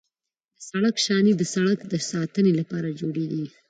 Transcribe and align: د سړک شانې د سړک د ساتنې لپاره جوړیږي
د 0.57 0.59
سړک 0.69 0.95
شانې 1.05 1.33
د 1.37 1.43
سړک 1.53 1.79
د 1.91 1.93
ساتنې 2.09 2.51
لپاره 2.59 2.95
جوړیږي 2.99 3.45